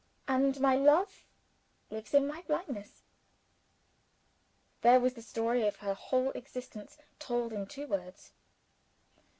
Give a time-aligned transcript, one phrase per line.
[0.27, 1.27] And my love
[1.91, 3.03] lives in my blindness."
[4.81, 8.31] There was the story of her whole existence told in two words!